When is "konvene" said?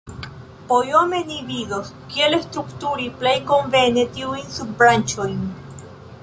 3.53-4.07